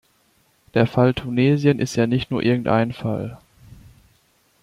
[0.73, 3.37] Der Fall Tunesien ist ja nicht nur irgendein Fall.